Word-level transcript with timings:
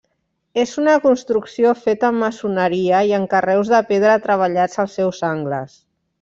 És 0.59 0.71
una 0.83 0.95
construcció 1.03 1.73
feta 1.81 2.09
en 2.13 2.17
maçoneria 2.23 3.03
i 3.11 3.15
amb 3.19 3.31
carreus 3.35 3.71
de 3.75 3.83
pedra 3.93 4.17
treballats 4.27 4.83
als 4.87 4.99
seus 5.01 5.23
angles. 5.33 5.79